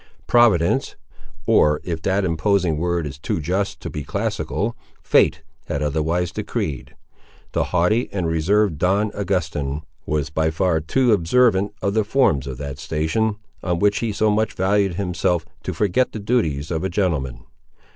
[0.25, 6.95] Providence—or if that imposing word is too just to be classical, fate—had otherwise decreed.
[7.51, 12.57] The haughty and reserved Don Augustin was by far too observant of the forms of
[12.57, 16.89] that station, on which he so much valued himself, to forget the duties of a
[16.89, 17.43] gentleman.